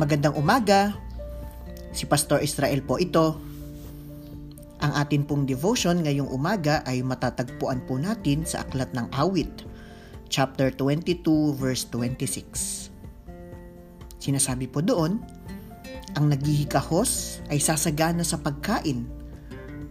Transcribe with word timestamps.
Magandang 0.00 0.32
umaga. 0.40 0.96
Si 1.92 2.08
Pastor 2.08 2.40
Israel 2.40 2.80
po 2.80 2.96
ito. 2.96 3.36
Ang 4.80 4.96
atin 4.96 5.28
pong 5.28 5.44
devotion 5.44 6.00
ngayong 6.00 6.32
umaga 6.32 6.80
ay 6.88 7.04
matatagpuan 7.04 7.84
po 7.84 8.00
natin 8.00 8.48
sa 8.48 8.64
Aklat 8.64 8.96
ng 8.96 9.12
Awit, 9.12 9.68
chapter 10.32 10.72
22, 10.72 11.52
verse 11.52 11.84
26. 11.92 12.88
Sinasabi 14.24 14.72
po 14.72 14.80
doon, 14.80 15.20
ang 16.16 16.32
naghihikahos 16.32 17.44
ay 17.52 17.60
sasagana 17.60 18.24
sa 18.24 18.40
pagkain. 18.40 19.04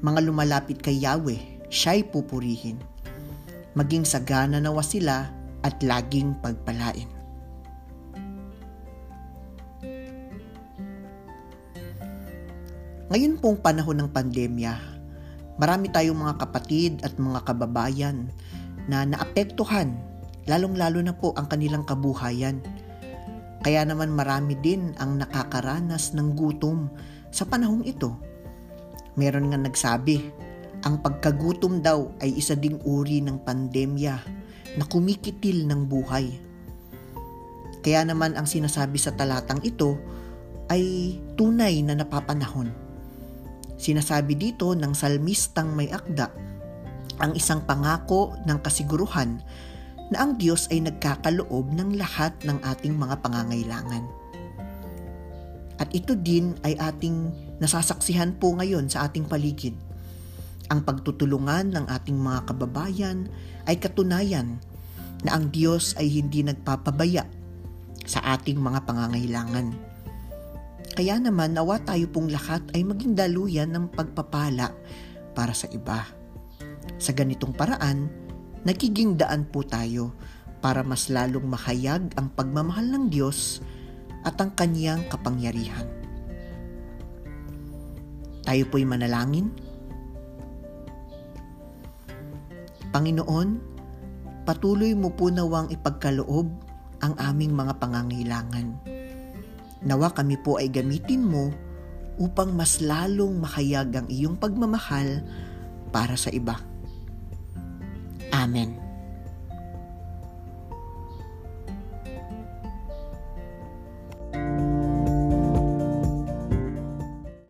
Mga 0.02 0.26
lumalapit 0.26 0.82
kay 0.82 1.06
Yahweh, 1.06 1.70
siya'y 1.70 2.10
pupurihin. 2.10 2.82
Maging 3.78 4.10
sagana 4.10 4.58
nawa 4.58 4.82
sila 4.82 5.30
at 5.62 5.78
laging 5.86 6.34
pagpalain. 6.42 7.19
Ngayon 13.10 13.42
pong 13.42 13.58
panahon 13.58 14.06
ng 14.06 14.10
pandemya, 14.14 14.78
marami 15.58 15.90
tayong 15.90 16.30
mga 16.30 16.46
kapatid 16.46 17.02
at 17.02 17.18
mga 17.18 17.42
kababayan 17.42 18.30
na 18.86 19.02
naapektuhan, 19.02 19.98
lalong-lalo 20.46 21.02
na 21.02 21.18
po 21.18 21.34
ang 21.34 21.50
kanilang 21.50 21.82
kabuhayan. 21.90 22.62
Kaya 23.66 23.82
naman 23.82 24.14
marami 24.14 24.54
din 24.62 24.94
ang 25.02 25.18
nakakaranas 25.18 26.14
ng 26.14 26.38
gutom 26.38 26.86
sa 27.34 27.50
panahong 27.50 27.82
ito. 27.82 28.14
Meron 29.18 29.50
nga 29.50 29.58
nagsabi, 29.58 30.30
ang 30.86 31.02
pagkagutom 31.02 31.82
daw 31.82 32.14
ay 32.22 32.38
isa 32.38 32.54
ding 32.54 32.78
uri 32.86 33.26
ng 33.26 33.42
pandemya 33.42 34.16
na 34.78 34.86
kumikitil 34.86 35.66
ng 35.66 35.82
buhay. 35.90 36.30
Kaya 37.82 38.06
naman 38.06 38.38
ang 38.38 38.46
sinasabi 38.46 39.02
sa 39.02 39.18
talatang 39.18 39.66
ito 39.66 39.98
ay 40.70 41.18
tunay 41.34 41.82
na 41.82 41.98
napapanahon 41.98 42.89
Sinasabi 43.80 44.36
dito 44.36 44.76
ng 44.76 44.92
salmistang 44.92 45.72
may 45.72 45.88
akda 45.88 46.50
ang 47.20 47.36
isang 47.36 47.64
pangako 47.68 48.36
ng 48.48 48.60
kasiguruhan 48.64 49.44
na 50.10 50.26
ang 50.26 50.40
Diyos 50.40 50.72
ay 50.72 50.88
nagkakaloob 50.88 51.76
ng 51.76 52.00
lahat 52.00 52.34
ng 52.48 52.58
ating 52.64 52.96
mga 52.96 53.20
pangangailangan. 53.22 54.04
At 55.80 55.92
ito 55.96 56.16
din 56.16 56.60
ay 56.66 56.76
ating 56.76 57.32
nasasaksihan 57.64 58.36
po 58.36 58.56
ngayon 58.58 58.92
sa 58.92 59.08
ating 59.08 59.28
paligid. 59.28 59.76
Ang 60.72 60.84
pagtutulungan 60.84 61.72
ng 61.72 61.86
ating 61.88 62.20
mga 62.20 62.52
kababayan 62.52 63.32
ay 63.68 63.80
katunayan 63.80 64.60
na 65.24 65.40
ang 65.40 65.52
Diyos 65.52 65.96
ay 65.96 66.08
hindi 66.08 66.44
nagpapabaya 66.44 67.28
sa 68.04 68.20
ating 68.36 68.60
mga 68.60 68.84
pangangailangan. 68.88 69.89
Kaya 71.00 71.16
naman 71.16 71.56
nawa 71.56 71.80
tayo 71.80 72.12
pong 72.12 72.28
lahat 72.28 72.60
ay 72.76 72.84
maging 72.84 73.16
daluyan 73.16 73.72
ng 73.72 73.88
pagpapala 73.96 74.76
para 75.32 75.56
sa 75.56 75.72
iba. 75.72 76.04
Sa 77.00 77.16
ganitong 77.16 77.56
paraan, 77.56 78.12
nagiging 78.68 79.16
daan 79.16 79.48
po 79.48 79.64
tayo 79.64 80.12
para 80.60 80.84
mas 80.84 81.08
lalong 81.08 81.48
mahayag 81.48 82.12
ang 82.20 82.28
pagmamahal 82.36 82.84
ng 82.84 83.06
Diyos 83.08 83.64
at 84.28 84.36
ang 84.44 84.52
kanyang 84.60 85.08
kapangyarihan. 85.08 85.88
Tayo 88.44 88.68
po'y 88.68 88.84
manalangin. 88.84 89.56
Panginoon, 92.92 93.50
patuloy 94.44 94.92
mo 95.00 95.16
po 95.16 95.32
nawang 95.32 95.72
ipagkaloob 95.72 96.52
ang 97.00 97.16
aming 97.24 97.56
mga 97.56 97.80
pangangailangan 97.80 98.99
Nawa 99.90 100.14
kami 100.14 100.38
po 100.38 100.62
ay 100.62 100.70
gamitin 100.70 101.26
mo 101.26 101.50
upang 102.22 102.54
mas 102.54 102.78
lalong 102.78 103.42
mahayag 103.42 103.90
ang 103.98 104.06
iyong 104.06 104.38
pagmamahal 104.38 105.26
para 105.90 106.14
sa 106.14 106.30
iba. 106.30 106.62
Amen. 108.30 108.89